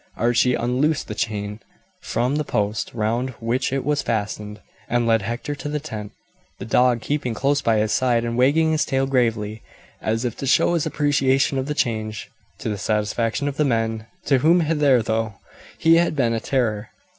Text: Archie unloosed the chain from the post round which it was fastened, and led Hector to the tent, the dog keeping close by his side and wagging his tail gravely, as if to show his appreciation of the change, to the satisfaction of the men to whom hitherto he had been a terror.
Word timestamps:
Archie 0.17 0.55
unloosed 0.55 1.07
the 1.07 1.13
chain 1.13 1.59
from 2.01 2.37
the 2.37 2.43
post 2.43 2.91
round 2.95 3.29
which 3.39 3.71
it 3.71 3.85
was 3.85 4.01
fastened, 4.01 4.59
and 4.89 5.05
led 5.05 5.21
Hector 5.21 5.53
to 5.53 5.69
the 5.69 5.79
tent, 5.79 6.11
the 6.57 6.65
dog 6.65 7.01
keeping 7.01 7.35
close 7.35 7.61
by 7.61 7.77
his 7.77 7.91
side 7.91 8.25
and 8.25 8.35
wagging 8.35 8.71
his 8.71 8.83
tail 8.83 9.05
gravely, 9.05 9.61
as 10.01 10.25
if 10.25 10.35
to 10.37 10.47
show 10.47 10.73
his 10.73 10.87
appreciation 10.87 11.59
of 11.59 11.67
the 11.67 11.75
change, 11.75 12.31
to 12.57 12.67
the 12.67 12.79
satisfaction 12.79 13.47
of 13.47 13.57
the 13.57 13.63
men 13.63 14.07
to 14.25 14.39
whom 14.39 14.61
hitherto 14.61 15.33
he 15.77 15.97
had 15.97 16.15
been 16.15 16.33
a 16.33 16.39
terror. 16.39 16.89